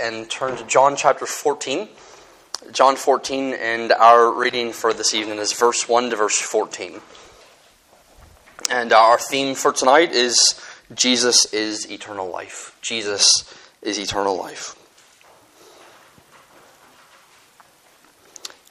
[0.00, 1.88] and turn to John chapter 14.
[2.72, 7.00] John 14, and our reading for this evening is verse 1 to verse 14.
[8.70, 10.60] And our theme for tonight is
[10.94, 12.76] Jesus is eternal life.
[12.80, 13.44] Jesus
[13.82, 14.76] is eternal life.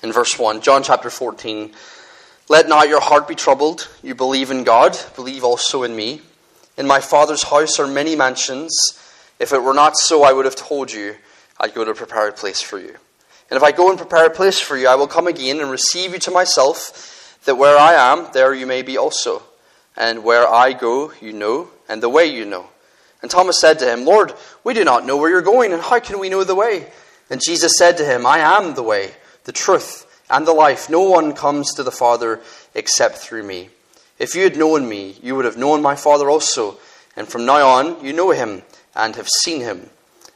[0.01, 1.71] In verse 1, John chapter 14
[2.49, 3.89] Let not your heart be troubled.
[4.01, 6.21] You believe in God, believe also in me.
[6.77, 8.75] In my Father's house are many mansions.
[9.43, 11.17] If it were not so, I would have told you,
[11.59, 12.95] I'd go to prepare a place for you.
[13.49, 15.69] And if I go and prepare a place for you, I will come again and
[15.69, 19.43] receive you to myself, that where I am, there you may be also.
[19.97, 22.67] And where I go, you know, and the way you know.
[23.21, 24.31] And Thomas said to him, Lord,
[24.63, 26.89] we do not know where you're going, and how can we know the way?
[27.29, 29.11] And Jesus said to him, I am the way
[29.43, 30.89] the truth, and the life.
[30.89, 32.39] No one comes to the Father
[32.75, 33.67] except through me.
[34.19, 36.77] If you had known me, you would have known my Father also,
[37.17, 38.63] and from now on you know him
[38.95, 39.89] and have seen him.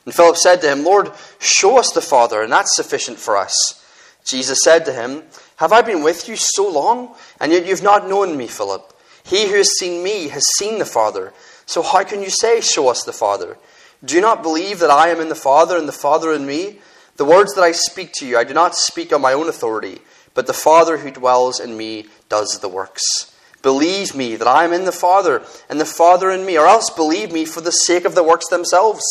[0.05, 3.83] And Philip said to him, Lord, show us the Father, and that's sufficient for us.
[4.23, 5.23] Jesus said to him,
[5.57, 8.93] Have I been with you so long, and yet you've not known me, Philip?
[9.23, 11.33] He who has seen me has seen the Father.
[11.65, 13.57] So how can you say, Show us the Father?
[14.03, 16.79] Do you not believe that I am in the Father, and the Father in me?
[17.17, 19.99] The words that I speak to you, I do not speak on my own authority,
[20.33, 23.33] but the Father who dwells in me does the works.
[23.61, 26.89] Believe me that I am in the Father, and the Father in me, or else
[26.89, 29.03] believe me for the sake of the works themselves.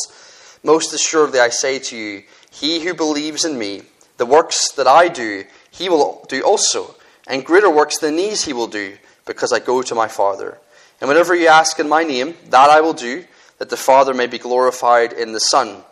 [0.62, 3.82] Most assuredly, I say to you, he who believes in me,
[4.16, 6.94] the works that I do, he will do also,
[7.26, 10.58] and greater works than these he will do, because I go to my Father.
[11.00, 13.24] And whatever you ask in my name, that I will do,
[13.58, 15.82] that the Father may be glorified in the Son.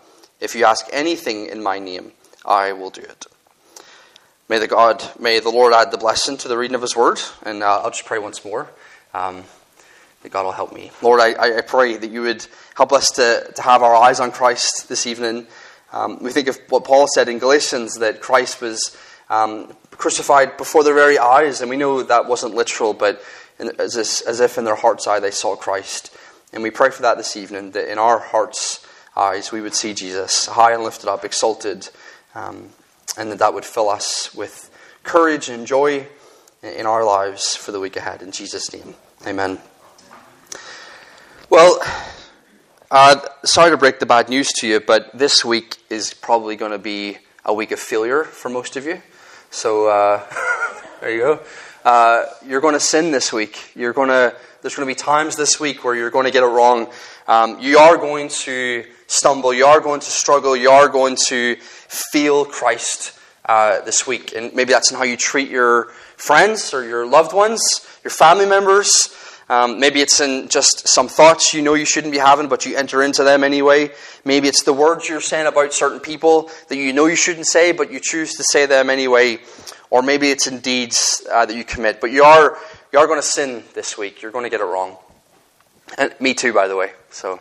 [0.41, 2.13] If you ask anything in my name,
[2.45, 3.27] I will do it.
[4.49, 7.21] May the God, may the Lord add the blessing to the reading of His Word,
[7.45, 8.69] and uh, I'll just pray once more.
[9.15, 9.45] Um,
[10.25, 10.91] that God will help me.
[11.03, 14.33] Lord, I, I pray that you would help us to, to have our eyes on
[14.33, 15.47] Christ this evening.
[15.93, 18.97] Um, we think of what Paul said in Galatians that Christ was
[19.29, 23.23] um, crucified before their very eyes, and we know that wasn't literal, but
[23.59, 26.15] in, as, as if in their heart's eye they saw Christ.
[26.55, 29.93] And we pray for that this evening, that in our hearts eyes, we would see
[29.93, 31.89] Jesus high and lifted up, exalted,
[32.35, 32.71] um,
[33.17, 34.71] and that that would fill us with
[35.03, 36.07] courage and joy
[36.63, 38.23] in our lives for the week ahead.
[38.23, 38.95] In Jesus' name,
[39.27, 39.59] amen.
[41.51, 41.79] Well,
[42.91, 46.73] uh, sorry to break the bad news to you, but this week is probably going
[46.73, 49.03] to be a week of failure for most of you.
[49.51, 50.23] So uh,
[51.01, 51.41] there you go.
[51.85, 53.73] Uh, you're going to sin this week.
[53.75, 54.35] You're going to.
[54.63, 56.89] There's going to be times this week where you're going to get it wrong.
[57.29, 61.57] Um, you are going to stumble, you are going to struggle, you are going to
[61.57, 64.35] feel Christ uh, this week.
[64.35, 65.87] And maybe that's in how you treat your
[66.17, 67.63] friends or your loved ones,
[68.03, 69.15] your family members.
[69.49, 72.77] Um, maybe it's in just some thoughts you know you shouldn't be having, but you
[72.77, 73.91] enter into them anyway.
[74.25, 77.73] Maybe it's the words you're saying about certain people that you know you shouldn't say,
[77.73, 79.39] but you choose to say them anyway.
[79.91, 82.01] Or maybe it's in deeds uh, that you commit.
[82.01, 82.57] But you are,
[82.93, 84.23] you are going to sin this week.
[84.23, 84.97] You're going to get it wrong.
[85.99, 86.93] And me too, by the way.
[87.11, 87.41] So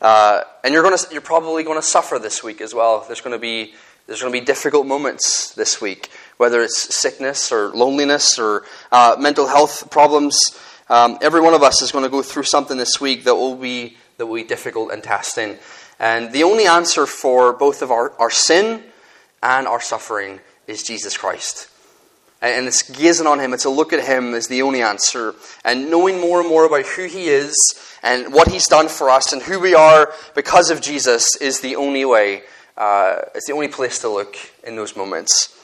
[0.00, 3.04] uh, and you're, to, you're probably going to suffer this week as well.
[3.06, 3.74] There's going to be
[4.06, 9.16] there's going to be difficult moments this week, whether it's sickness or loneliness or uh,
[9.18, 10.38] mental health problems.
[10.88, 13.54] Um, every one of us is going to go through something this week that will
[13.54, 15.58] be that will be difficult and testing.
[15.98, 18.82] And the only answer for both of our, our sin
[19.42, 21.68] and our suffering is Jesus Christ.
[22.40, 25.34] And it's gazing on Him, it's a look at Him as the only answer.
[25.64, 27.56] And knowing more and more about who He is
[28.02, 31.76] and what He's done for us and who we are because of Jesus is the
[31.76, 32.42] only way,
[32.76, 35.54] uh, it's the only place to look in those moments.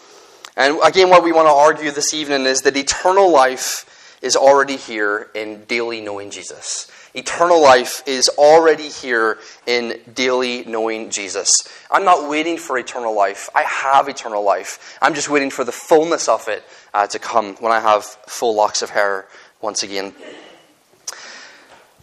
[0.57, 4.77] And again, what we want to argue this evening is that eternal life is already
[4.77, 6.91] here in daily knowing Jesus.
[7.15, 11.49] Eternal life is already here in daily knowing Jesus.
[11.89, 13.49] I'm not waiting for eternal life.
[13.55, 14.99] I have eternal life.
[15.01, 18.57] I'm just waiting for the fullness of it uh, to come when I have full
[18.57, 19.27] locks of hair
[19.61, 20.13] once again.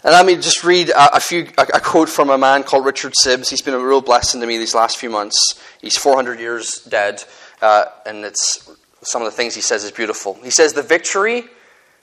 [0.04, 2.86] And let me just read a, a few a, a, quote from a man called
[2.86, 3.50] Richard Sibbes.
[3.50, 5.62] He's been a real blessing to me these last few months.
[5.82, 7.24] He's 400 years dead,
[7.62, 8.72] uh, and it's
[9.04, 10.36] some of the things he says is beautiful.
[10.42, 11.50] He says, "The victory,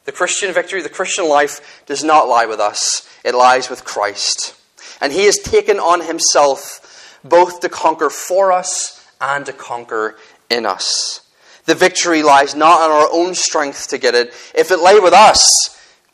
[0.09, 4.55] the Christian victory, the Christian life does not lie with us; it lies with Christ,
[5.03, 10.17] and He has taken on Himself both to conquer for us and to conquer
[10.49, 11.21] in us.
[11.67, 14.33] The victory lies not on our own strength to get it.
[14.55, 15.47] If it lay with us,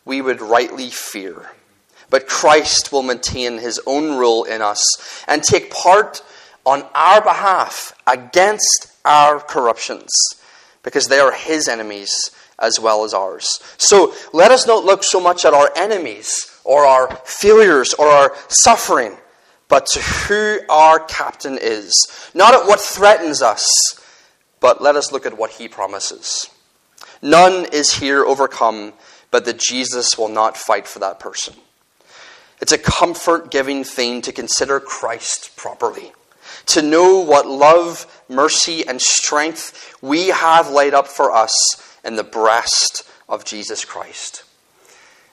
[0.04, 1.52] we would rightly fear."
[2.10, 4.84] but Christ will maintain his own rule in us
[5.26, 6.22] and take part
[6.64, 10.12] on our behalf against our corruptions,
[10.84, 12.30] because they are his enemies
[12.64, 13.60] as well as ours.
[13.76, 18.34] So let us not look so much at our enemies or our failures or our
[18.48, 19.16] suffering,
[19.68, 21.92] but to who our captain is.
[22.34, 23.68] Not at what threatens us,
[24.60, 26.50] but let us look at what he promises.
[27.20, 28.94] None is here overcome,
[29.30, 31.54] but that Jesus will not fight for that person.
[32.60, 36.12] It's a comfort giving thing to consider Christ properly,
[36.66, 41.52] to know what love, mercy, and strength we have laid up for us
[42.04, 44.44] in the breast of Jesus Christ.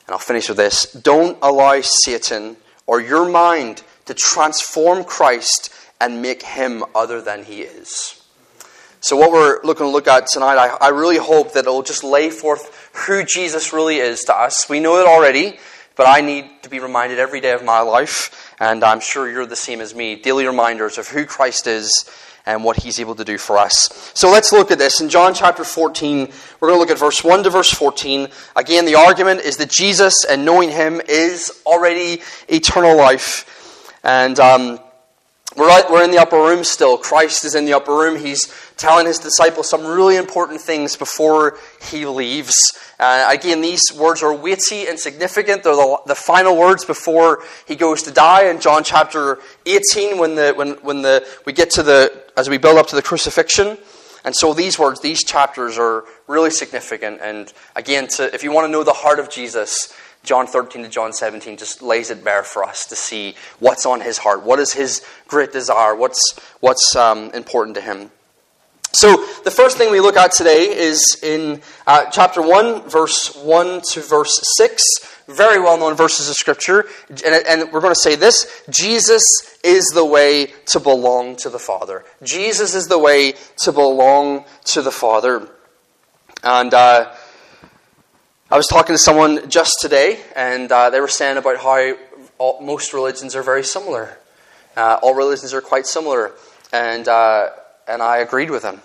[0.07, 0.91] And I'll finish with this.
[0.91, 2.57] Don't allow Satan
[2.88, 8.21] or your mind to transform Christ and make him other than he is.
[9.00, 11.81] So, what we're looking to look at tonight, I, I really hope that it will
[11.81, 14.69] just lay forth who Jesus really is to us.
[14.69, 15.57] We know it already,
[15.95, 19.47] but I need to be reminded every day of my life, and I'm sure you're
[19.47, 20.15] the same as me.
[20.15, 22.07] Daily reminders of who Christ is
[22.45, 24.11] and what he's able to do for us.
[24.13, 25.01] So let's look at this.
[25.01, 28.27] In John chapter 14, we're going to look at verse 1 to verse 14.
[28.55, 33.97] Again, the argument is that Jesus and knowing him is already eternal life.
[34.03, 34.79] And um,
[35.57, 36.99] we're, we're in the upper room still.
[36.99, 38.15] Christ is in the upper room.
[38.15, 38.45] He's
[38.81, 41.57] telling his disciples some really important things before
[41.89, 42.55] he leaves.
[42.99, 45.63] Uh, again, these words are weighty and significant.
[45.63, 49.37] They're the, the, final words before he goes to die in John chapter
[49.67, 52.95] 18 when, the, when, when the, we get to the, as we build up to
[52.95, 53.77] the crucifixion.
[54.25, 57.19] And so these words, these chapters are really significant.
[57.21, 59.93] And again, to, if you want to know the heart of Jesus,
[60.23, 64.01] John 13 to John 17 just lays it bare for us to see what's on
[64.01, 64.43] his heart.
[64.43, 65.95] What is his great desire?
[65.95, 68.11] What's, what's um, important to him?
[68.93, 73.81] So, the first thing we look at today is in uh, chapter 1, verse 1
[73.91, 74.83] to verse 6.
[75.27, 76.85] Very well known verses of Scripture.
[77.09, 79.23] And, and, we're going to say this Jesus
[79.63, 82.03] is the way to belong to the Father.
[82.21, 85.47] Jesus is the way to belong to the Father.
[86.43, 87.13] And uh,
[88.49, 91.95] I was talking to someone just today, and uh, they were saying about how
[92.38, 94.17] all, most religions are very similar.
[94.75, 96.33] Uh, all religions are quite similar.
[96.73, 97.51] And uh,
[97.87, 98.81] and I agreed with him.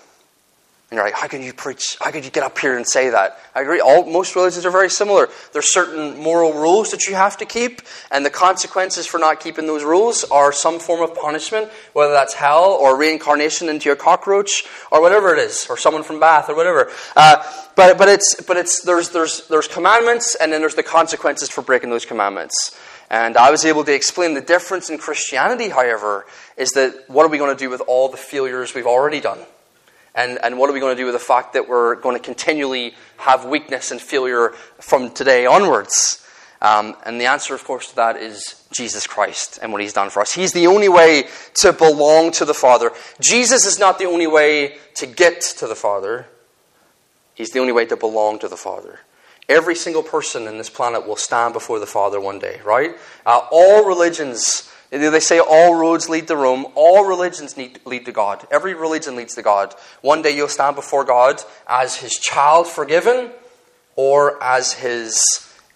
[0.89, 1.97] And you're like, how can you preach?
[1.99, 3.37] How could you get up here and say that?
[3.53, 3.81] I agree.
[3.81, 5.27] All most religions are very similar.
[5.51, 9.67] There's certain moral rules that you have to keep, and the consequences for not keeping
[9.67, 14.63] those rules are some form of punishment, whether that's hell or reincarnation into a cockroach
[14.89, 16.89] or whatever it is, or someone from Bath or whatever.
[17.17, 17.43] Uh,
[17.75, 21.61] but but it's but it's there's there's there's commandments, and then there's the consequences for
[21.61, 22.79] breaking those commandments.
[23.09, 26.25] And I was able to explain the difference in Christianity, however,
[26.57, 29.39] is that what are we going to do with all the failures we've already done?
[30.15, 32.23] And, and what are we going to do with the fact that we're going to
[32.23, 34.49] continually have weakness and failure
[34.79, 36.25] from today onwards?
[36.59, 40.09] Um, and the answer, of course, to that is Jesus Christ and what He's done
[40.09, 40.33] for us.
[40.33, 42.91] He's the only way to belong to the Father.
[43.19, 46.25] Jesus is not the only way to get to the Father,
[47.35, 49.01] He's the only way to belong to the Father.
[49.47, 52.95] Every single person in this planet will stand before the Father one day, right?
[53.23, 56.65] Uh, all religions they say all roads lead to Rome.
[56.75, 58.47] All religions lead to God.
[58.51, 59.75] Every religion leads to God.
[60.01, 63.31] One day you'll stand before God as his child forgiven
[63.95, 65.21] or as his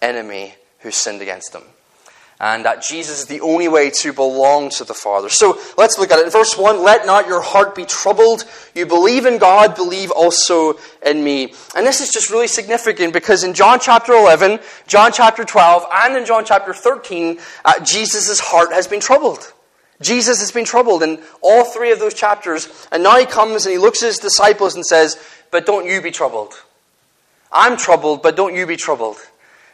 [0.00, 1.62] enemy who sinned against him
[2.42, 5.28] and that Jesus is the only way to belong to the Father.
[5.28, 6.24] So let's look at it.
[6.24, 8.44] In verse 1, let not your heart be troubled.
[8.74, 10.74] You believe in God, believe also
[11.06, 11.54] in me.
[11.76, 14.58] And this is just really significant because in John chapter 11,
[14.88, 19.52] John chapter 12, and in John chapter 13, uh, Jesus' heart has been troubled.
[20.00, 22.88] Jesus has been troubled in all three of those chapters.
[22.90, 25.16] And now he comes and he looks at his disciples and says,
[25.52, 26.54] But don't you be troubled.
[27.52, 29.18] I'm troubled, but don't you be troubled.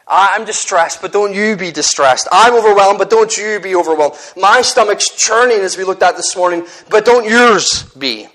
[0.09, 2.29] I'm distressed, but don't you be distressed.
[2.33, 4.15] I'm overwhelmed, but don't you be overwhelmed.
[4.37, 8.27] My stomach's churning, as we looked at this morning, but don't yours be.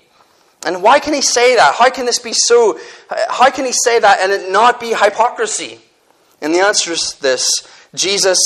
[0.64, 1.74] And why can he say that?
[1.74, 2.78] How can this be so?
[3.28, 5.80] How can he say that and it not be hypocrisy?
[6.40, 7.46] And the answer is this
[7.94, 8.38] Jesus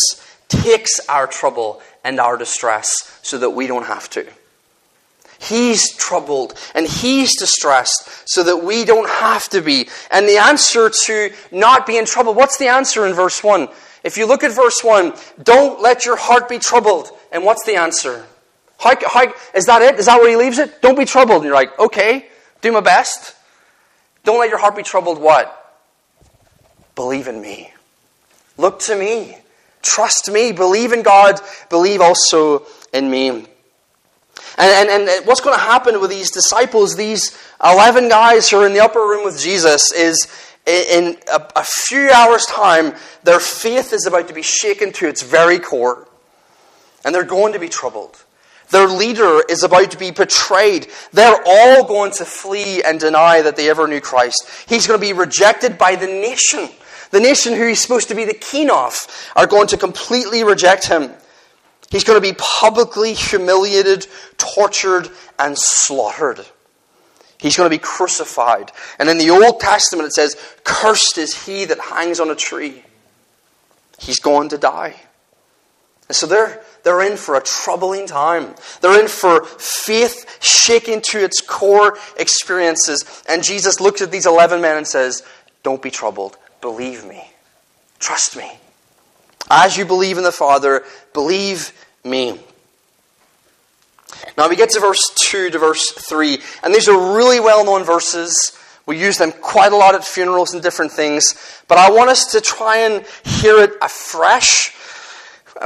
[0.49, 4.27] takes our trouble and our distress so that we don't have to.
[5.49, 9.89] He's troubled and he's distressed so that we don't have to be.
[10.11, 13.69] And the answer to not be in trouble, what's the answer in verse 1?
[14.05, 17.11] If you look at verse 1, don't let your heart be troubled.
[17.33, 18.27] And what's the answer?
[18.79, 19.99] How, how, is that it?
[19.99, 20.81] Is that where he leaves it?
[20.83, 21.39] Don't be troubled.
[21.39, 22.27] And you're like, okay,
[22.61, 23.35] do my best.
[24.25, 25.21] Don't let your heart be troubled.
[25.21, 25.55] What?
[26.95, 27.73] Believe in me.
[28.57, 29.39] Look to me.
[29.83, 30.53] Trust me.
[30.53, 31.41] Believe in God.
[31.71, 33.47] Believe also in me.
[34.57, 38.67] And, and, and what's going to happen with these disciples, these 11 guys who are
[38.67, 40.27] in the upper room with Jesus, is
[40.67, 45.23] in a, a few hours' time, their faith is about to be shaken to its
[45.23, 46.09] very core.
[47.05, 48.25] And they're going to be troubled.
[48.71, 50.89] Their leader is about to be betrayed.
[51.13, 54.49] They're all going to flee and deny that they ever knew Christ.
[54.69, 56.69] He's going to be rejected by the nation.
[57.11, 60.87] The nation who he's supposed to be the king of are going to completely reject
[60.87, 61.13] him.
[61.91, 66.45] He's going to be publicly humiliated, tortured, and slaughtered.
[67.39, 68.73] He's going to be crucified.
[68.99, 72.83] And in the Old Testament, it says, Cursed is he that hangs on a tree.
[73.99, 74.97] He's going to die.
[76.09, 78.55] And so they're, they're in for a troubling time.
[78.81, 83.23] They're in for faith shaken to its core experiences.
[83.29, 85.23] And Jesus looks at these 11 men and says,
[85.63, 86.37] Don't be troubled.
[86.61, 87.31] Believe me.
[87.99, 88.51] Trust me.
[89.51, 91.73] As you believe in the Father, believe
[92.05, 92.39] me.
[94.37, 97.85] Now we get to verse 2 to verse 3, and these are really well known
[97.85, 98.53] verses.
[98.87, 101.35] We use them quite a lot at funerals and different things,
[101.67, 104.75] but I want us to try and hear it afresh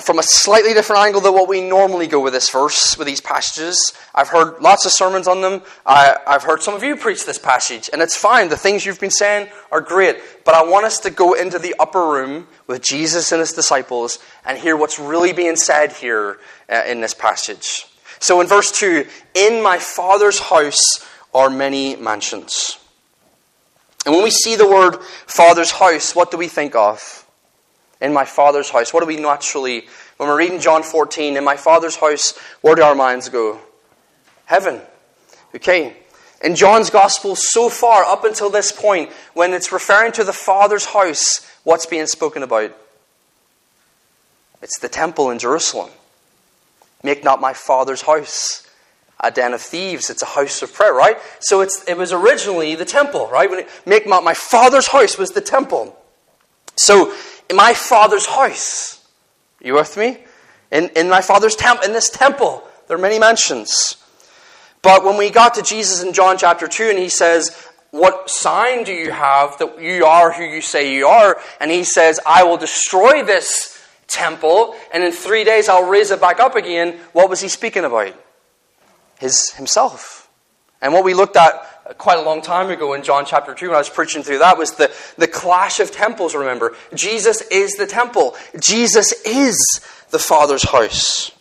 [0.01, 3.21] from a slightly different angle than what we normally go with this verse, with these
[3.21, 3.93] passages.
[4.15, 5.63] I've heard lots of sermons on them.
[5.85, 8.49] I, have heard some of you preach this passage, and it's fine.
[8.49, 10.19] The things you've been saying are great.
[10.45, 14.19] But I want us to go into the upper room with Jesus and his disciples
[14.47, 16.39] and hear what's really being said here
[16.71, 17.87] uh, in this passage.
[18.19, 22.79] So in verse 2, in my Father's house are many mansions.
[24.07, 27.22] And when we see the word Father's house, what do we think of?
[28.03, 28.93] In my Father's house.
[28.93, 29.87] What do we naturally,
[30.19, 33.59] when we're reading John 14, in my Father's house, where do our minds go?
[34.45, 34.81] Heaven.
[35.55, 35.97] Okay.
[36.43, 40.87] In John's Gospel, so far, up until this point, when it's referring to the Father's
[40.87, 42.77] house, what's being spoken about?
[44.61, 45.91] It's the temple in Jerusalem.
[47.05, 48.69] Make not my Father's house
[49.21, 50.11] a den of thieves.
[50.11, 51.17] It's a house of prayer, right?
[51.39, 53.49] So it was originally the temple, right?
[53.49, 55.97] When it, make not my Father's house was the temple.
[56.77, 57.15] So
[57.53, 59.07] in my Father's house.
[59.61, 60.17] You with me?
[60.71, 63.99] In, in my Father's temple, in this temple, there are many mansions.
[64.81, 68.85] But when we got to Jesus in John chapter 2, and he says, What sign
[68.85, 71.39] do you have that you are who you say you are?
[71.61, 76.23] And he says, I will destroy this temple, and in three days I'll raise it
[76.23, 76.99] back up again.
[77.13, 78.15] What was he speaking about?
[79.19, 80.27] His himself.
[80.81, 83.75] And what we looked at quite a long time ago in John chapter 2 when
[83.75, 86.75] I was preaching through that was the, the clash of temples, remember.
[86.95, 88.37] Jesus is the temple.
[88.59, 91.33] Jesus is the Father's house.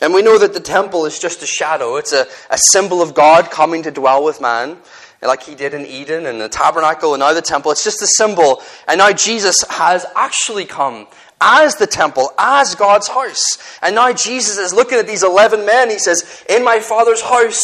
[0.00, 1.96] And we know that the temple is just a shadow.
[1.96, 4.78] It's a, a symbol of God coming to dwell with man,
[5.22, 7.70] like he did in Eden and the tabernacle and now the temple.
[7.70, 8.60] It's just a symbol.
[8.88, 11.06] And now Jesus has actually come
[11.42, 13.58] as the temple, as God's house.
[13.82, 15.90] And now Jesus is looking at these 11 men.
[15.90, 17.60] He says, In my Father's house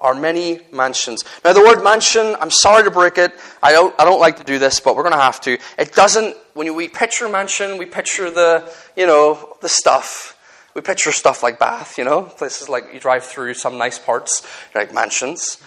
[0.00, 1.24] are many mansions.
[1.44, 3.32] Now, the word mansion, I'm sorry to break it.
[3.62, 5.58] I don't, I don't like to do this, but we're going to have to.
[5.78, 10.36] It doesn't, when we picture mansion, we picture the, you know, the stuff.
[10.74, 14.46] We picture stuff like Bath, you know, places like you drive through some nice parts,
[14.74, 15.62] like mansions.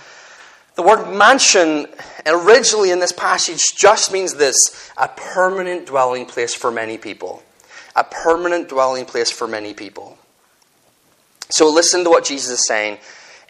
[0.76, 1.86] The word mansion
[2.26, 4.56] originally in this passage just means this
[4.98, 7.44] a permanent dwelling place for many people.
[7.96, 10.18] A permanent dwelling place for many people.
[11.50, 12.98] So listen to what Jesus is saying.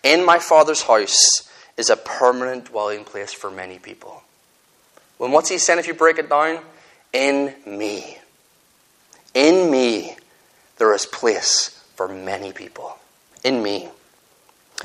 [0.04, 4.24] In my Father's house is a permanent dwelling place for many people.
[5.18, 6.60] When what's he saying if you break it down?
[7.14, 8.18] In me.
[9.34, 10.16] In me,
[10.78, 12.98] there is place for many people.
[13.44, 13.90] In me.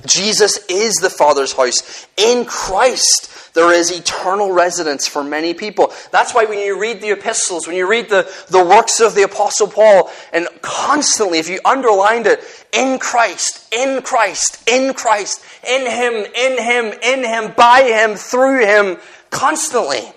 [0.06, 2.06] Jesus is the Father's house.
[2.16, 5.92] In Christ, there is eternal residence for many people.
[6.12, 9.24] That's why when you read the epistles, when you read the, the works of the
[9.24, 12.40] Apostle Paul, and constantly, if you underlined it,
[12.72, 18.64] in Christ, in Christ, in Christ, in Him, in Him, in Him, by Him, through
[18.64, 18.98] Him,
[19.30, 20.12] constantly.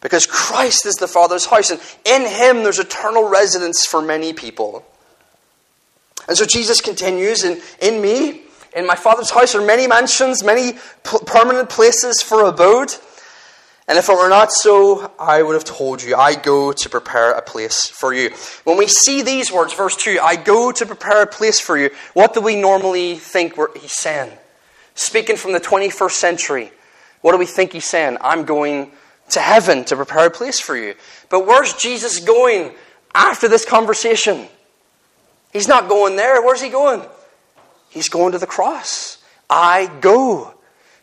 [0.00, 4.86] Because Christ is the Father's house, and in Him there's eternal residence for many people.
[6.28, 8.45] And so Jesus continues, in, in me,
[8.76, 12.94] in my Father's house are many mansions, many p- permanent places for abode.
[13.88, 17.32] And if it were not so, I would have told you, I go to prepare
[17.32, 18.30] a place for you.
[18.64, 21.90] When we see these words, verse 2, I go to prepare a place for you,
[22.12, 24.30] what do we normally think he's saying?
[24.94, 26.70] Speaking from the 21st century,
[27.22, 28.18] what do we think he's saying?
[28.20, 28.90] I'm going
[29.30, 30.94] to heaven to prepare a place for you.
[31.30, 32.72] But where's Jesus going
[33.14, 34.48] after this conversation?
[35.52, 36.42] He's not going there.
[36.42, 37.02] Where's he going?
[37.96, 39.16] He's going to the cross.
[39.48, 40.52] I go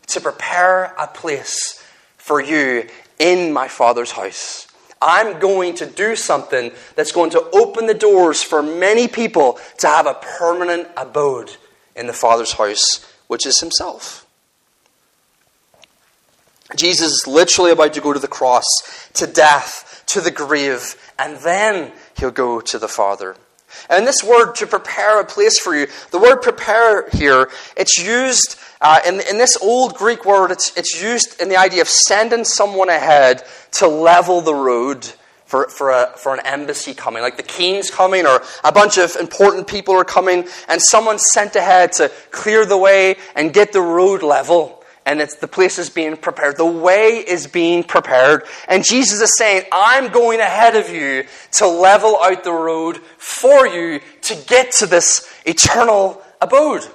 [0.06, 1.84] to prepare a place
[2.18, 2.86] for you
[3.18, 4.68] in my Father's house.
[5.02, 9.88] I'm going to do something that's going to open the doors for many people to
[9.88, 11.56] have a permanent abode
[11.96, 14.24] in the Father's house, which is Himself.
[16.76, 18.64] Jesus is literally about to go to the cross,
[19.14, 23.34] to death, to the grave, and then He'll go to the Father.
[23.90, 28.56] And this word to prepare a place for you, the word prepare here, it's used
[28.80, 32.44] uh, in, in this old Greek word, it's, it's used in the idea of sending
[32.44, 35.10] someone ahead to level the road
[35.46, 39.16] for, for, a, for an embassy coming, like the king's coming, or a bunch of
[39.16, 43.80] important people are coming, and someone's sent ahead to clear the way and get the
[43.80, 44.83] road level.
[45.06, 46.56] And it's the place is being prepared.
[46.56, 48.44] The way is being prepared.
[48.68, 53.66] And Jesus is saying, I'm going ahead of you to level out the road for
[53.66, 56.86] you to get to this eternal abode.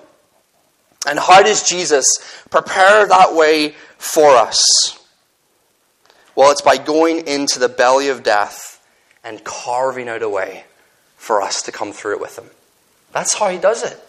[1.07, 2.05] And how does Jesus
[2.49, 4.59] prepare that way for us?
[6.35, 8.83] Well, it's by going into the belly of death
[9.23, 10.63] and carving out a way
[11.15, 12.49] for us to come through it with Him.
[13.11, 13.99] That's how He does it.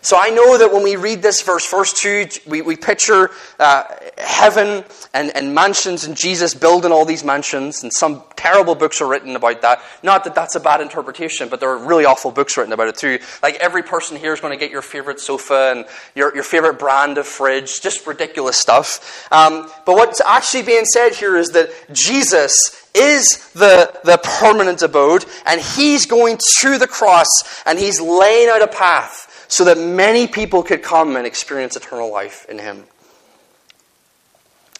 [0.00, 3.84] So I know that when we read this verse, verse 2, we, we picture uh,
[4.16, 9.08] heaven and, and mansions and Jesus building all these mansions, and some terrible books are
[9.08, 9.82] written about that.
[10.02, 12.96] Not that that's a bad interpretation, but there are really awful books written about it
[12.96, 13.18] too.
[13.42, 16.78] Like every person here is going to get your favorite sofa and your, your favorite
[16.78, 19.28] brand of fridge, just ridiculous stuff.
[19.32, 25.24] Um, but what's actually being said here is that Jesus is the, the permanent abode,
[25.46, 27.28] and he's going to the cross,
[27.66, 32.12] and he's laying out a path so that many people could come and experience eternal
[32.12, 32.84] life in Him.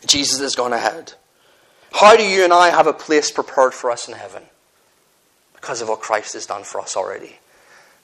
[0.07, 1.15] Jesus has gone ahead.
[1.93, 4.43] How do you and I have a place prepared for us in heaven?
[5.55, 7.37] Because of what Christ has done for us already.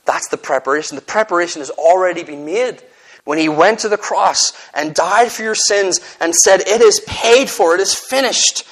[0.06, 0.96] That's the preparation.
[0.96, 2.82] The preparation has already been made.
[3.24, 7.00] When he went to the cross and died for your sins and said, It is
[7.06, 8.64] paid for, it is finished.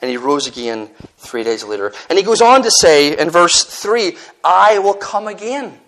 [0.00, 1.92] And he rose again three days later.
[2.08, 5.78] And he goes on to say in verse 3 I will come again.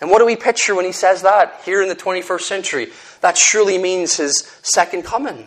[0.00, 2.88] And what do we picture when he says that here in the 21st century?
[3.20, 5.46] That surely means his second coming.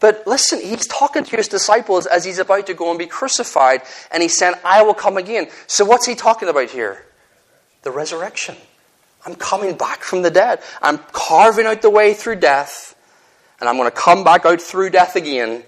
[0.00, 3.82] But listen, he's talking to his disciples as he's about to go and be crucified,
[4.10, 5.48] and he's saying, I will come again.
[5.66, 7.04] So what's he talking about here?
[7.82, 8.56] The resurrection.
[9.26, 10.60] I'm coming back from the dead.
[10.80, 12.96] I'm carving out the way through death,
[13.60, 15.62] and I'm going to come back out through death again,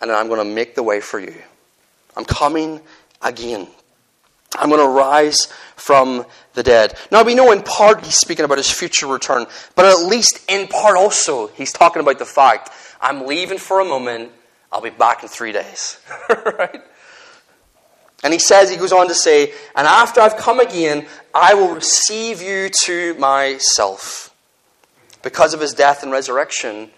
[0.00, 1.34] and then I'm going to make the way for you.
[2.16, 2.80] I'm coming
[3.22, 3.66] again.
[4.58, 5.46] I'm going to rise
[5.76, 6.98] from the dead.
[7.10, 10.66] Now, we know in part he's speaking about his future return, but at least in
[10.68, 14.32] part also, he's talking about the fact I'm leaving for a moment,
[14.72, 15.98] I'll be back in three days.
[16.28, 16.82] right?
[18.24, 21.74] And he says, he goes on to say, and after I've come again, I will
[21.74, 24.34] receive you to myself.
[25.22, 26.90] Because of his death and resurrection,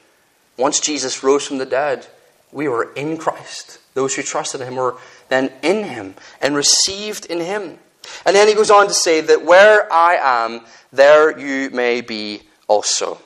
[0.56, 2.06] once Jesus rose from the dead,
[2.52, 3.78] we were in Christ.
[3.94, 4.96] Those who trusted him were
[5.30, 7.78] then in him and received in him.
[8.26, 10.60] And then he goes on to say that where I am,
[10.92, 13.18] there you may be also.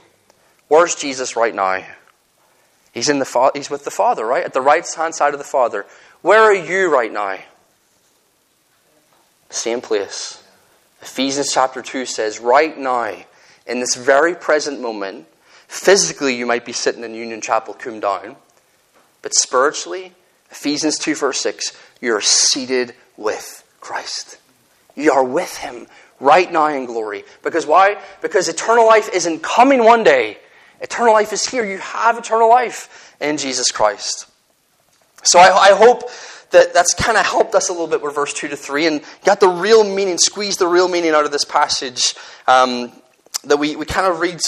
[0.69, 1.85] Where's Jesus right now?
[2.93, 4.45] He's, in the fa- he's with the Father, right?
[4.45, 5.85] At the right hand side of the Father.
[6.23, 7.38] Where are you right now?
[9.51, 10.43] Same place.
[11.03, 13.14] Ephesians chapter 2 says, right now,
[13.67, 15.27] in this very present moment,
[15.67, 18.37] physically you might be sitting in Union Chapel, Combe Down,
[19.23, 20.12] but spiritually,
[20.51, 24.38] Ephesians 2, verse 6, you're seated with Christ.
[24.95, 25.87] You are with Him
[26.21, 27.25] right now in glory.
[27.43, 28.01] Because why?
[28.23, 30.38] Because eternal life isn't coming one day.
[30.81, 31.64] Eternal life is here.
[31.64, 34.27] You have eternal life in Jesus Christ.
[35.25, 36.11] So I, I hope
[36.51, 39.03] that that's kind of helped us a little bit with verse 2 to 3 and
[39.25, 42.14] got the real meaning, squeezed the real meaning out of this passage.
[42.47, 42.93] Um,
[43.45, 44.40] that we, we kind of read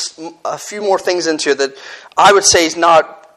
[0.44, 1.76] a few more things into that
[2.16, 3.28] I would say is not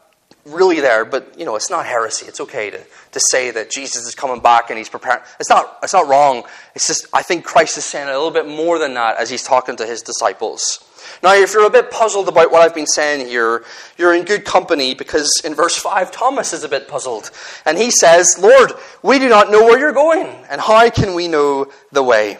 [0.46, 2.26] really there, but you know, it's not heresy.
[2.26, 2.80] It's okay to,
[3.12, 5.22] to say that Jesus is coming back and he's preparing.
[5.38, 6.44] It's not, it's not wrong.
[6.74, 9.42] It's just, I think Christ is saying a little bit more than that as he's
[9.42, 10.84] talking to his disciples.
[11.22, 13.64] Now, if you're a bit puzzled about what I've been saying here,
[13.98, 17.30] you're in good company because in verse 5, Thomas is a bit puzzled.
[17.66, 21.26] And he says, Lord, we do not know where you're going, and how can we
[21.26, 22.38] know the way?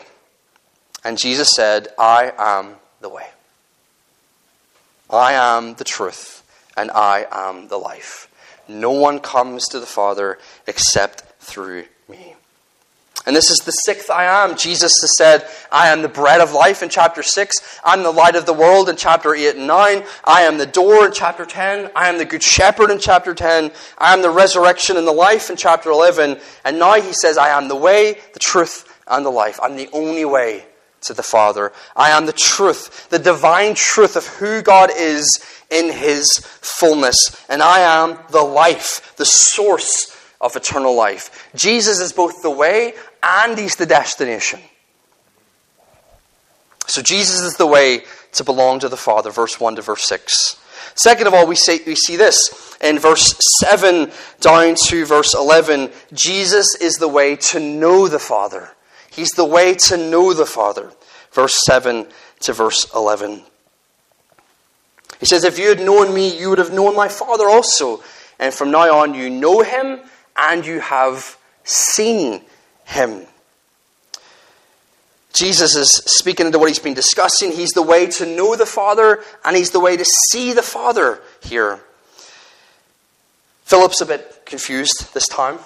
[1.05, 3.27] And Jesus said, I am the way.
[5.09, 6.43] I am the truth
[6.77, 8.29] and I am the life.
[8.71, 12.35] No one comes to the Father except through me.
[13.27, 14.57] And this is the sixth I am.
[14.57, 17.81] Jesus has said, I am the bread of life in chapter 6.
[17.85, 20.05] I'm the light of the world in chapter 8 and 9.
[20.25, 21.91] I am the door in chapter 10.
[21.95, 23.73] I am the good shepherd in chapter 10.
[23.99, 26.39] I am the resurrection and the life in chapter 11.
[26.65, 29.61] And now he says, I am the way, the truth, and the life.
[29.63, 30.65] I'm the only way
[31.03, 31.73] to the Father.
[31.97, 36.27] I am the truth, the divine truth of who God is in his
[36.61, 37.17] fullness.
[37.49, 41.51] And I am the life, the source of eternal life.
[41.55, 44.61] Jesus is both the way and he's the destination.
[46.87, 50.57] So Jesus is the way to belong to the Father, verse 1 to verse 6.
[50.95, 54.11] Second of all, we, we see this in verse 7
[54.41, 55.91] down to verse 11.
[56.13, 58.71] Jesus is the way to know the Father.
[59.11, 60.92] He's the way to know the Father.
[61.33, 62.07] Verse 7
[62.40, 63.42] to verse 11.
[65.18, 68.03] He says, If you had known me, you would have known my Father also.
[68.38, 70.01] And from now on, you know him
[70.37, 72.42] and you have seen
[72.85, 73.27] him.
[75.33, 77.53] Jesus is speaking into what he's been discussing.
[77.53, 81.20] He's the way to know the Father, and he's the way to see the Father
[81.42, 81.81] here.
[83.64, 85.59] Philip's a bit confused this time.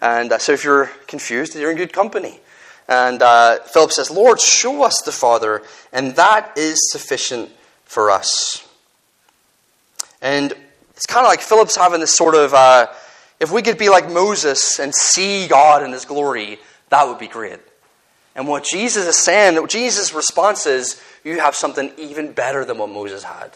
[0.00, 2.40] And uh, so if you're confused, you're in good company.
[2.88, 7.50] And uh, Philip says, Lord, show us the Father, and that is sufficient
[7.84, 8.66] for us.
[10.22, 10.52] And
[10.94, 12.86] it's kind of like Philip's having this sort of, uh,
[13.40, 17.28] if we could be like Moses and see God in his glory, that would be
[17.28, 17.58] great.
[18.34, 22.88] And what Jesus is saying, Jesus' response is, you have something even better than what
[22.88, 23.50] Moses had.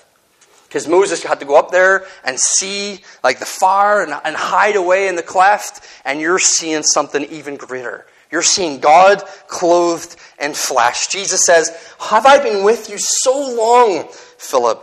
[0.67, 4.77] Because Moses had to go up there and see like the fire and, and hide
[4.77, 8.07] away in the cleft, and you're seeing something even greater.
[8.31, 11.09] You're seeing God clothed in flesh.
[11.09, 14.83] Jesus says, Have I been with you so long, Philip,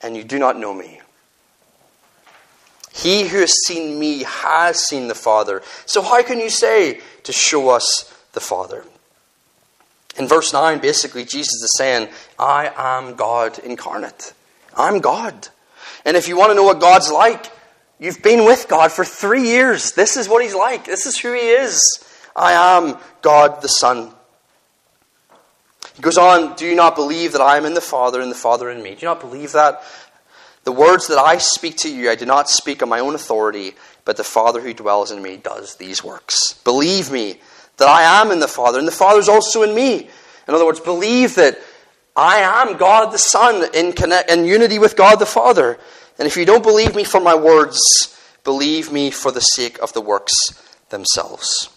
[0.00, 1.00] and you do not know me?
[2.92, 5.62] He who has seen me has seen the Father.
[5.86, 8.84] So how can you say to show us the Father?
[10.18, 14.32] In verse 9, basically, Jesus is saying, I am God incarnate.
[14.76, 15.48] I'm God.
[16.04, 17.46] And if you want to know what God's like,
[18.00, 19.92] you've been with God for three years.
[19.92, 20.84] This is what He's like.
[20.84, 21.80] This is who He is.
[22.38, 24.12] I am God the Son.
[25.94, 28.36] He goes on, Do you not believe that I am in the Father and the
[28.36, 28.90] Father in me?
[28.90, 29.82] Do you not believe that?
[30.64, 33.72] The words that I speak to you, I do not speak on my own authority,
[34.04, 36.52] but the Father who dwells in me does these works.
[36.64, 37.40] Believe me
[37.78, 40.08] that I am in the Father, and the Father is also in me.
[40.46, 41.58] In other words, believe that
[42.14, 45.78] I am God the Son in, connect, in unity with God the Father.
[46.18, 47.80] And if you don't believe me for my words,
[48.44, 50.34] believe me for the sake of the works
[50.90, 51.70] themselves.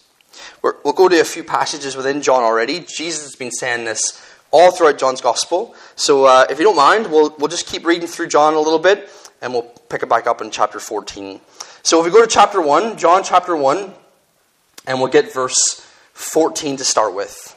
[0.62, 2.80] We will go to a few passages within John already.
[2.80, 5.74] Jesus has been saying this all throughout John's Gospel.
[5.96, 8.78] So uh, if you don't mind, we'll, we'll just keep reading through John a little
[8.78, 9.08] bit,
[9.40, 11.40] and we'll pick it back up in chapter 14.
[11.82, 13.92] So if we go to chapter 1, John chapter 1,
[14.86, 15.80] and we'll get verse
[16.12, 17.56] 14 to start with.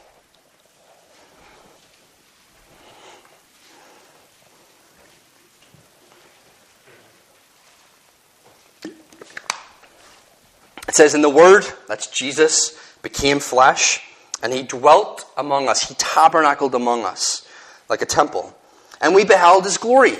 [10.88, 14.02] It says, In the Word, that's Jesus, became flesh,
[14.42, 15.88] and he dwelt among us.
[15.88, 17.46] He tabernacled among us
[17.88, 18.52] like a temple.
[19.00, 20.16] And we beheld his glory,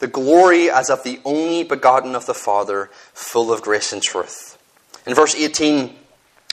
[0.00, 4.58] the glory as of the only begotten of the Father, full of grace and truth.
[5.06, 5.96] In verse 18,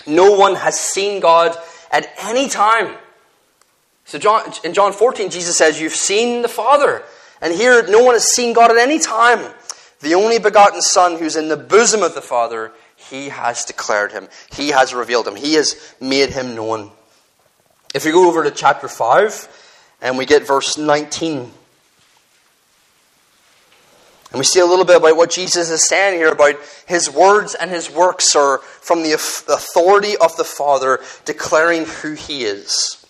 [0.07, 1.53] no one has seen God
[1.91, 2.95] at any time.
[4.05, 7.03] So John, in John 14, Jesus says, You've seen the Father.
[7.41, 9.53] And here, no one has seen God at any time.
[9.99, 14.27] The only begotten Son who's in the bosom of the Father, he has declared him.
[14.51, 15.35] He has revealed him.
[15.35, 16.91] He has made him known.
[17.95, 21.51] If we go over to chapter 5 and we get verse 19.
[24.31, 26.55] And we see a little bit about what Jesus is saying here about
[26.85, 32.43] his words and his works are from the authority of the Father declaring who he
[32.43, 33.05] is.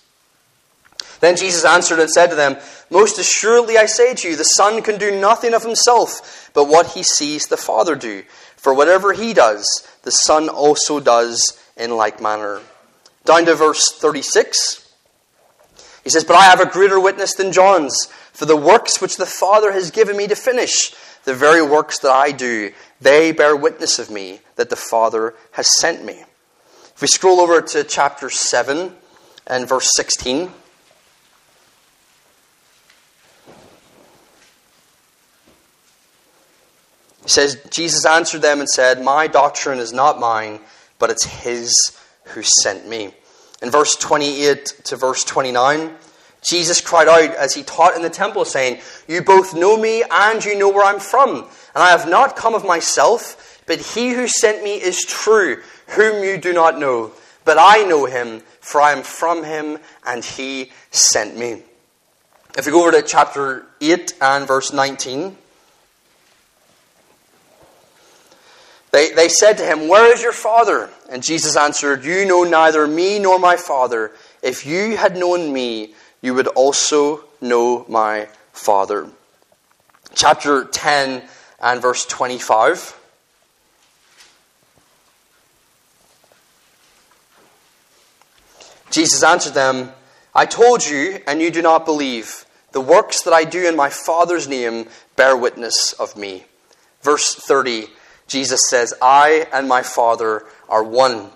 [1.19, 2.57] Then Jesus answered and said to them,
[2.91, 6.87] Most assuredly I say to you, the Son can do nothing of himself, but what
[6.87, 8.23] he sees the Father do.
[8.57, 9.65] For whatever he does,
[10.03, 12.61] the Son also does in like manner.
[13.23, 14.91] Down to verse 36.
[16.03, 19.25] He says, But I have a greater witness than John's, for the works which the
[19.25, 20.93] Father has given me to finish
[21.23, 25.77] the very works that I do, they bear witness of me that the Father has
[25.77, 26.23] sent me.
[26.95, 28.93] If we scroll over to chapter 7
[29.45, 30.51] and verse 16.
[37.27, 40.61] He says, Jesus answered them and said, My doctrine is not mine,
[40.97, 41.73] but it's his
[42.23, 43.13] who sent me.
[43.61, 45.93] In verse 28 to verse 29,
[46.41, 50.45] Jesus cried out as he taught in the temple, saying, You both know me and
[50.45, 51.39] you know where I'm from.
[51.75, 56.23] And I have not come of myself, but he who sent me is true, whom
[56.23, 57.11] you do not know.
[57.43, 61.63] But I know him, for I am from him, and he sent me.
[62.57, 65.35] If we go over to chapter 8 and verse 19,
[68.97, 70.89] they, they said to him, Where is your father?
[71.07, 74.11] And Jesus answered, You know neither me nor my father.
[74.41, 79.07] If you had known me, you would also know my Father.
[80.15, 81.21] Chapter 10
[81.61, 82.99] and verse 25.
[88.89, 89.91] Jesus answered them,
[90.33, 92.45] I told you, and you do not believe.
[92.71, 96.45] The works that I do in my Father's name bear witness of me.
[97.03, 97.89] Verse 30,
[98.27, 101.31] Jesus says, I and my Father are one.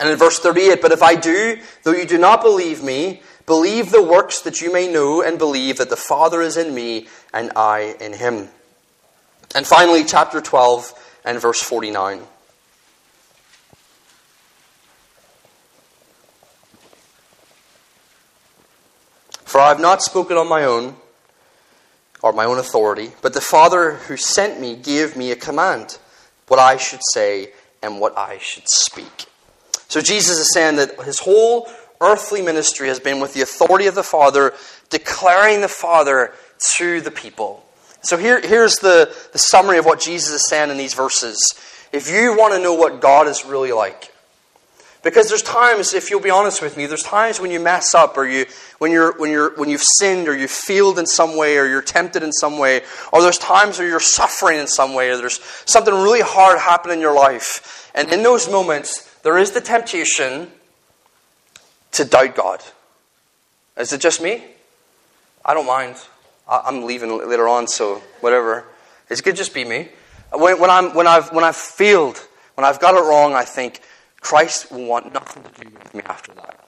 [0.00, 3.90] And in verse 38, but if I do, though you do not believe me, believe
[3.90, 7.52] the works that you may know and believe that the Father is in me and
[7.56, 8.48] I in him.
[9.54, 12.20] And finally, chapter 12 and verse 49.
[19.44, 20.96] For I have not spoken on my own
[22.22, 25.98] or my own authority, but the Father who sent me gave me a command,
[26.48, 27.50] what I should say
[27.82, 29.26] and what I should speak.
[29.88, 31.68] So Jesus is saying that his whole
[32.00, 34.54] earthly ministry has been with the authority of the Father,
[34.90, 36.32] declaring the Father
[36.76, 37.64] to the people.
[38.02, 41.38] So here, here's the, the summary of what Jesus is saying in these verses.
[41.92, 44.12] If you want to know what God is really like,
[45.08, 48.18] because there's times, if you'll be honest with me, there's times when you mess up
[48.18, 48.44] or you,
[48.76, 51.80] when, you're, when, you're, when you've sinned or you've failed in some way or you're
[51.80, 55.40] tempted in some way, or there's times where you're suffering in some way or there's
[55.64, 57.90] something really hard happening in your life.
[57.94, 60.52] And in those moments, there is the temptation
[61.92, 62.62] to doubt God.
[63.78, 64.44] Is it just me?
[65.42, 65.96] I don't mind.
[66.46, 68.66] I'm leaving later on, so whatever.
[69.08, 69.88] It could just be me.
[70.34, 72.18] When, when, I'm, when, I've, when I've failed,
[72.56, 73.80] when I've got it wrong, I think,
[74.20, 76.64] Christ will want nothing to do with me after that.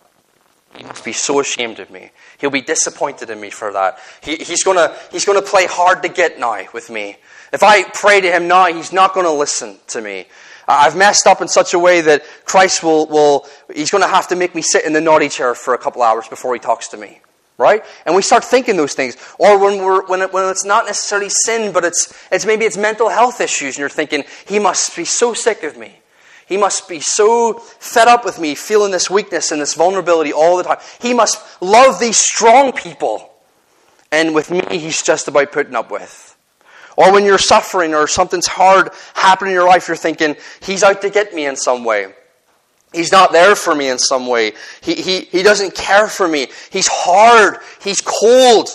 [0.76, 2.10] He must be so ashamed of me.
[2.38, 3.98] He'll be disappointed in me for that.
[4.22, 7.16] He, he's going he's gonna play hard to get now with me.
[7.52, 10.26] If I pray to him now, he's not going to listen to me.
[10.68, 14.28] I've messed up in such a way that Christ will, will he's going to have
[14.28, 16.88] to make me sit in the naughty chair for a couple hours before he talks
[16.88, 17.20] to me.
[17.58, 17.84] Right?
[18.06, 19.16] And we start thinking those things.
[19.38, 22.78] Or when, we're, when, it, when it's not necessarily sin, but it's, it's maybe it's
[22.78, 25.98] mental health issues, and you're thinking, he must be so sick of me.
[26.50, 30.56] He must be so fed up with me, feeling this weakness and this vulnerability all
[30.56, 30.78] the time.
[31.00, 33.30] He must love these strong people.
[34.10, 36.36] And with me, he's just about putting up with.
[36.96, 41.00] Or when you're suffering or something's hard happening in your life, you're thinking, he's out
[41.02, 42.12] to get me in some way.
[42.92, 44.54] He's not there for me in some way.
[44.80, 46.48] He, he, he doesn't care for me.
[46.70, 47.58] He's hard.
[47.80, 48.70] He's cold.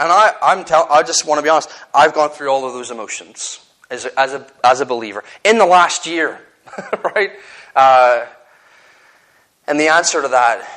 [0.00, 1.70] And I, I'm tell, I just want to be honest.
[1.94, 5.58] I've gone through all of those emotions as a, as a, as a believer in
[5.58, 6.40] the last year.
[7.14, 7.32] right?
[7.74, 8.26] Uh,
[9.66, 10.68] and the answer to that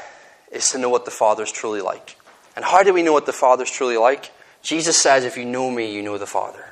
[0.51, 2.15] is to know what the Father's truly like.
[2.55, 4.31] And how do we know what the Father's truly like?
[4.62, 6.65] Jesus says, If you know me, you know the Father.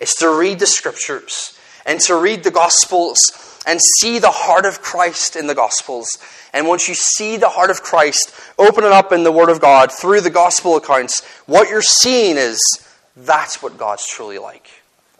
[0.00, 3.18] It's to read the Scriptures and to read the Gospels
[3.66, 6.18] and see the heart of Christ in the Gospels.
[6.52, 9.60] And once you see the heart of Christ, open it up in the Word of
[9.60, 12.58] God through the Gospel accounts, what you're seeing is
[13.16, 14.68] that's what God's truly like.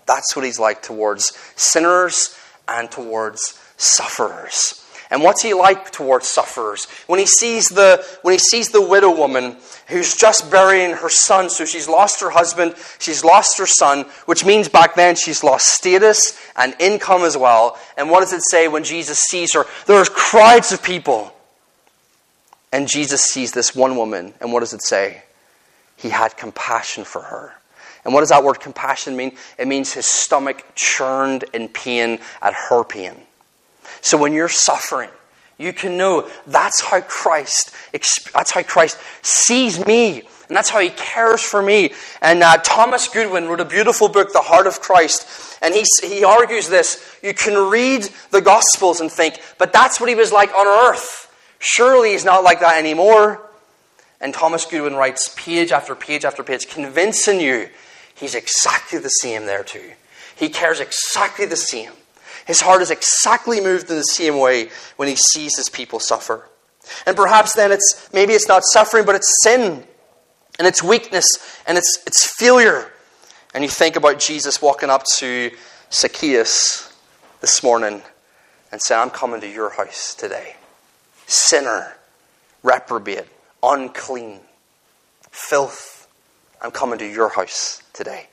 [0.07, 2.35] That's what He's like towards sinners
[2.71, 4.77] and towards sufferers.
[5.11, 6.87] And what's he like towards sufferers?
[7.09, 9.57] When he sees the, when he sees the widow woman
[9.89, 14.45] who's just burying her son, so she's lost her husband, she's lost her son, which
[14.45, 17.77] means back then she's lost status and income as well.
[17.97, 19.65] And what does it say when Jesus sees her?
[19.87, 21.35] There's crowds of people.
[22.73, 25.25] And Jesus sees this one woman, and what does it say?
[25.97, 27.55] He had compassion for her.
[28.05, 29.37] And what does that word compassion mean?
[29.59, 33.15] It means his stomach churned in pain at her pain.
[34.01, 35.11] So when you're suffering,
[35.59, 40.89] you can know that's how Christ that's how Christ sees me, and that's how He
[40.89, 41.93] cares for me.
[42.23, 46.25] And uh, Thomas Goodwin wrote a beautiful book, The Heart of Christ, and he he
[46.25, 50.51] argues this: you can read the Gospels and think, but that's what He was like
[50.55, 51.27] on earth.
[51.59, 53.43] Surely He's not like that anymore.
[54.23, 57.69] And Thomas Goodwin writes page after page after page, convincing you
[58.21, 59.93] He's exactly the same there too.
[60.37, 61.91] He cares exactly the same.
[62.47, 66.47] His heart is exactly moved in the same way when he sees his people suffer.
[67.07, 69.85] And perhaps then it's maybe it's not suffering, but it's sin
[70.59, 71.25] and it's weakness
[71.67, 72.93] and it's it's failure.
[73.55, 75.51] And you think about Jesus walking up to
[75.91, 76.95] Zacchaeus
[77.41, 78.03] this morning
[78.71, 80.57] and saying, I'm coming to your house today.
[81.27, 81.97] Sinner,
[82.63, 83.27] reprobate,
[83.63, 84.41] unclean,
[85.31, 85.90] filth
[86.61, 88.29] I'm coming to your house today.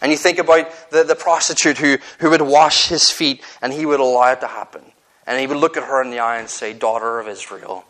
[0.00, 3.86] And you think about the, the prostitute who, who would wash his feet and he
[3.86, 4.82] would allow it to happen.
[5.26, 7.84] And he would look at her in the eye and say, Daughter of Israel,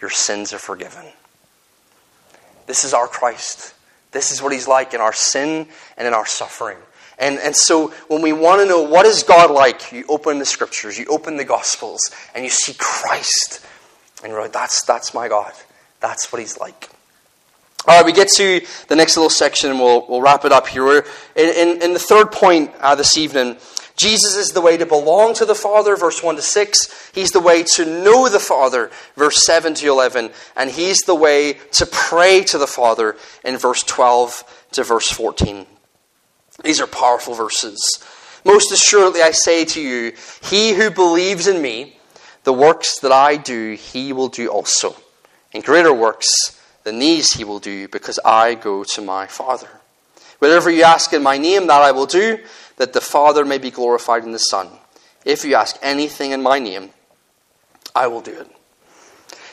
[0.00, 1.04] your sins are forgiven.
[2.66, 3.74] This is our Christ.
[4.12, 6.78] This is what he's like in our sin and in our suffering.
[7.18, 10.46] And, and so when we want to know what is God like, you open the
[10.46, 12.00] scriptures, you open the gospels,
[12.34, 13.66] and you see Christ.
[14.22, 15.52] And you're like, that's, that's my God.
[16.00, 16.88] That's what he's like.
[17.88, 20.66] All right, we get to the next little section and we'll, we'll wrap it up
[20.66, 21.06] here.
[21.34, 23.56] In, in, in the third point uh, this evening,
[23.96, 27.12] Jesus is the way to belong to the Father, verse 1 to 6.
[27.14, 30.28] He's the way to know the Father, verse 7 to 11.
[30.54, 35.64] And He's the way to pray to the Father in verse 12 to verse 14.
[36.62, 38.04] These are powerful verses.
[38.44, 41.98] Most assuredly, I say to you, he who believes in me,
[42.44, 44.94] the works that I do, he will do also.
[45.52, 46.57] In greater works,
[46.88, 49.68] than these he will do, because I go to my Father.
[50.38, 52.38] Whatever you ask in my name, that I will do,
[52.78, 54.68] that the Father may be glorified in the Son.
[55.22, 56.90] If you ask anything in my name,
[57.94, 58.50] I will do it.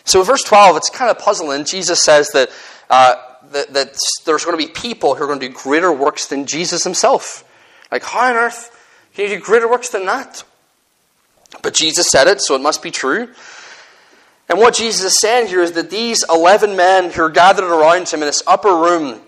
[0.05, 1.65] So, in verse 12, it's kind of puzzling.
[1.65, 2.49] Jesus says that
[2.89, 3.15] uh,
[3.51, 6.45] that, that there's going to be people who are going to do greater works than
[6.45, 7.43] Jesus himself.
[7.91, 8.71] Like, how on earth
[9.13, 10.43] can you do greater works than that?
[11.61, 13.33] But Jesus said it, so it must be true.
[14.47, 18.09] And what Jesus is saying here is that these 11 men who are gathered around
[18.09, 19.21] him in this upper room,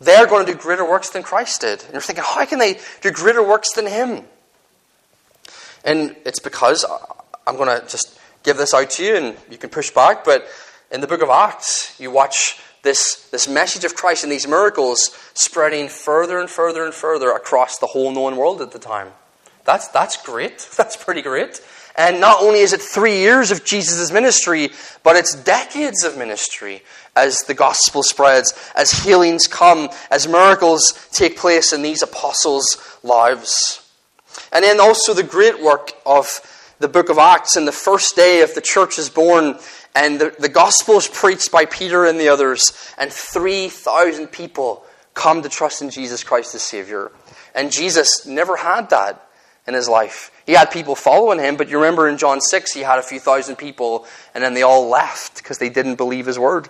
[0.00, 1.82] they're going to do greater works than Christ did.
[1.84, 4.24] And you're thinking, how can they do greater works than him?
[5.84, 6.98] And it's because uh,
[7.46, 10.46] I'm going to just give this out to you and you can push back, but
[10.90, 15.16] in the book of Acts, you watch this, this message of Christ and these miracles
[15.34, 19.08] spreading further and further and further across the whole known world at the time.
[19.64, 20.68] That's, that's great.
[20.76, 21.60] That's pretty great.
[21.96, 24.70] And not only is it three years of Jesus' ministry,
[25.02, 26.82] but it's decades of ministry
[27.14, 33.80] as the gospel spreads, as healings come, as miracles take place in these apostles' lives.
[34.52, 36.40] And then also the great work of
[36.80, 39.56] the book of Acts and the first day of the church is born,
[39.94, 42.64] and the, the gospel is preached by Peter and the others,
[42.98, 47.12] and 3,000 people come to trust in Jesus Christ as Savior.
[47.54, 49.28] And Jesus never had that
[49.68, 50.32] in his life.
[50.46, 53.18] He had people following him, but you remember in John 6, he had a few
[53.18, 56.68] thousand people, and then they all left because they didn't believe his word.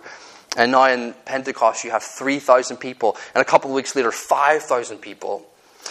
[0.56, 4.98] And now in Pentecost, you have 3,000 people, and a couple of weeks later, 5,000
[4.98, 5.44] people.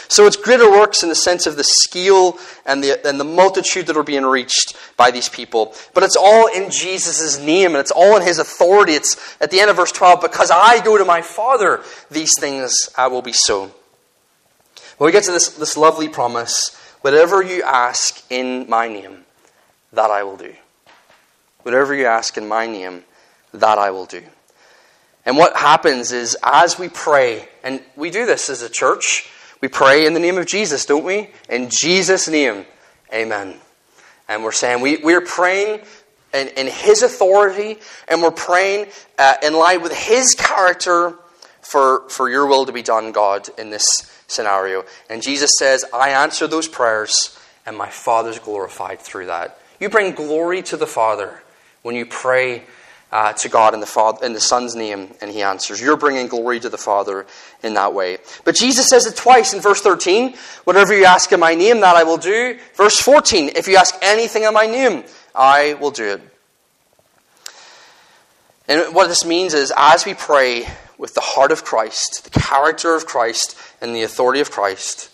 [0.07, 3.87] So it's greater works in the sense of the scale and the, and the multitude
[3.87, 5.75] that are being reached by these people.
[5.93, 8.93] But it's all in Jesus' name and it's all in his authority.
[8.93, 12.73] It's at the end of verse 12, because I go to my Father, these things
[12.97, 13.71] I will be so.
[14.97, 19.25] When we get to this, this lovely promise, Whatever you ask in my name,
[19.91, 20.55] that I will do.
[21.63, 23.03] Whatever you ask in my name,
[23.53, 24.23] that I will do.
[25.25, 29.67] And what happens is, as we pray, and we do this as a church, we
[29.67, 31.29] pray in the name of Jesus, don't we?
[31.49, 32.65] In Jesus' name,
[33.13, 33.55] amen.
[34.29, 35.81] And we're saying we, we're praying
[36.33, 38.87] in, in His authority, and we're praying
[39.19, 41.15] uh, in line with His character
[41.59, 44.83] for, for your will to be done, God, in this scenario.
[45.09, 49.59] And Jesus says, I answer those prayers, and my Father's glorified through that.
[49.79, 51.41] You bring glory to the Father
[51.81, 52.63] when you pray
[53.13, 55.79] uh, to God in the, Father, in the Son's name, and He answers.
[55.79, 57.27] You're bringing glory to the Father
[57.61, 58.17] in that way.
[58.43, 61.95] But Jesus says it twice in verse 13 Whatever you ask in my name, that
[61.95, 62.57] I will do.
[62.75, 65.03] Verse 14 If you ask anything in my name,
[65.35, 66.21] I will do it.
[68.67, 70.65] And what this means is, as we pray,
[71.03, 75.11] with the heart of Christ, the character of Christ, and the authority of Christ,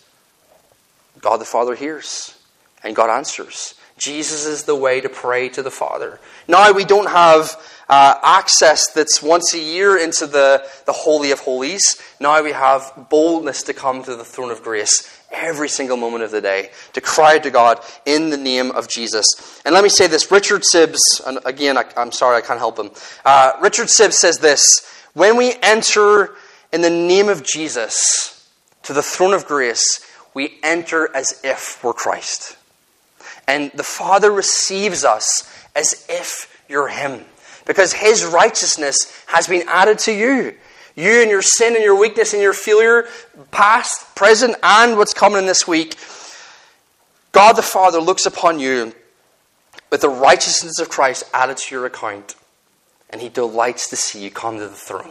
[1.20, 2.38] God the Father hears
[2.84, 3.74] and God answers.
[3.98, 6.20] Jesus is the way to pray to the Father.
[6.46, 11.40] Now we don't have uh, access that's once a year into the, the Holy of
[11.40, 12.00] Holies.
[12.20, 16.30] Now we have boldness to come to the throne of grace every single moment of
[16.30, 19.26] the day, to cry to God in the name of Jesus.
[19.64, 21.00] And let me say this Richard Sibbes,
[21.44, 22.92] again, I, am sorry, I can't help him.
[23.24, 24.64] Uh, Richard Sibbes says this
[25.14, 26.34] when we enter
[26.72, 28.48] in the name of Jesus
[28.84, 32.56] to the throne of grace, we enter as if we're Christ.
[33.46, 37.24] And the Father receives us as if you're Him.
[37.66, 38.96] Because His righteousness
[39.26, 40.54] has been added to you.
[40.94, 43.08] You and your sin and your weakness and your failure,
[43.50, 45.96] past, present, and what's coming in this week,
[47.32, 48.92] God the Father looks upon you
[49.90, 52.36] with the righteousness of Christ added to your account
[53.10, 55.10] and He delights to see you come to the throne.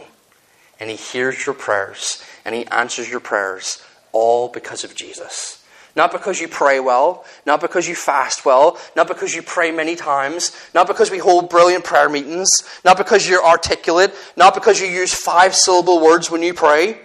[0.80, 3.82] And He hears your prayers and He answers your prayers,
[4.12, 5.64] all because of Jesus.
[5.96, 9.96] Not because you pray well, not because you fast well, not because you pray many
[9.96, 12.48] times, not because we hold brilliant prayer meetings,
[12.84, 17.00] not because you're articulate, not because you use five syllable words when you pray,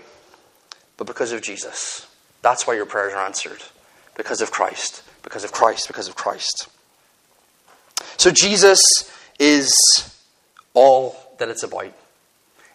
[0.97, 2.08] but because of Jesus.
[2.41, 3.62] That's why your prayers are answered.
[4.15, 5.01] Because of Christ.
[5.23, 5.88] Because of Christ.
[5.88, 6.67] Because of Christ.
[8.17, 8.79] So Jesus
[9.39, 9.73] is
[10.76, 11.92] all that it's about.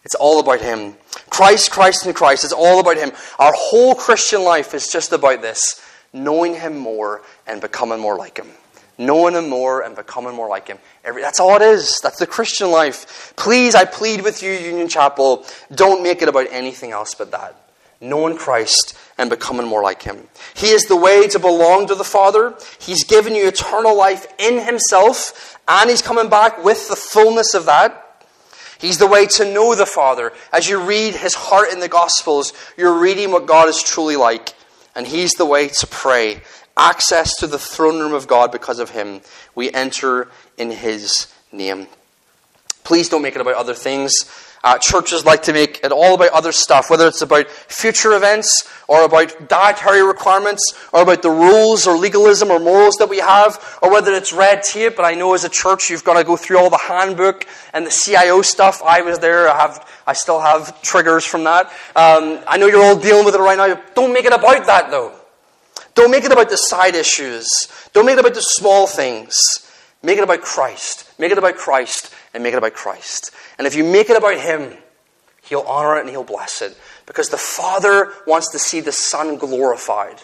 [0.03, 0.95] It's all about Him.
[1.29, 2.43] Christ, Christ, and Christ.
[2.43, 3.11] It's all about Him.
[3.39, 5.81] Our whole Christian life is just about this
[6.13, 8.49] knowing Him more and becoming more like Him.
[8.97, 10.79] Knowing Him more and becoming more like Him.
[11.03, 11.99] Every, that's all it is.
[12.01, 13.33] That's the Christian life.
[13.35, 17.55] Please, I plead with you, Union Chapel, don't make it about anything else but that.
[18.01, 20.27] Knowing Christ and becoming more like Him.
[20.55, 22.55] He is the way to belong to the Father.
[22.79, 27.67] He's given you eternal life in Himself, and He's coming back with the fullness of
[27.67, 28.25] that.
[28.79, 30.33] He's the way to know the Father.
[30.51, 34.55] As you read His heart in the Gospels, you're reading what God is truly like.
[34.95, 36.41] And He's the way to pray.
[36.75, 39.21] Access to the throne room of God because of Him.
[39.53, 41.85] We enter in His name.
[42.83, 44.13] Please don't make it about other things.
[44.63, 48.69] Uh, churches like to make it all about other stuff, whether it's about future events
[48.87, 50.61] or about dietary requirements
[50.93, 54.61] or about the rules or legalism or morals that we have, or whether it's red
[54.61, 54.95] tape.
[54.95, 57.87] But I know as a church you've got to go through all the handbook and
[57.87, 58.83] the CIO stuff.
[58.83, 59.49] I was there.
[59.49, 61.65] I have, I still have triggers from that.
[61.95, 63.81] Um, I know you're all dealing with it right now.
[63.95, 65.15] Don't make it about that though.
[65.95, 67.47] Don't make it about the side issues.
[67.93, 69.35] Don't make it about the small things.
[70.03, 71.11] Make it about Christ.
[71.19, 73.31] Make it about Christ and make it about Christ.
[73.57, 74.73] And if you make it about Him,
[75.43, 76.77] He'll honor it and He'll bless it.
[77.05, 80.21] Because the Father wants to see the Son glorified.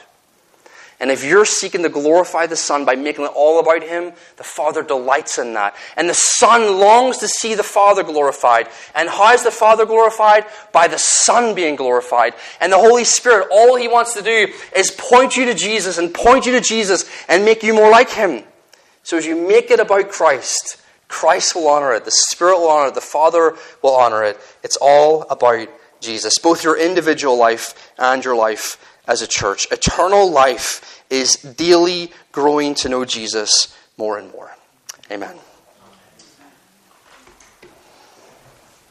[0.99, 4.43] And if you're seeking to glorify the Son by making it all about Him, the
[4.43, 5.75] Father delights in that.
[5.95, 8.67] And the Son longs to see the Father glorified.
[8.95, 10.45] And how is the Father glorified?
[10.71, 12.33] By the Son being glorified.
[12.59, 16.11] And the Holy Spirit, all He wants to do is point you to Jesus and
[16.11, 18.43] point you to Jesus and make you more like Him.
[19.03, 22.05] So as you make it about Christ, Christ will honor it.
[22.05, 22.95] The Spirit will honor it.
[22.95, 24.39] The Father will honor it.
[24.63, 25.67] It's all about
[25.99, 28.77] Jesus, both your individual life and your life
[29.07, 29.67] as a church.
[29.71, 34.51] Eternal life is daily growing to know Jesus more and more.
[35.09, 35.37] Amen.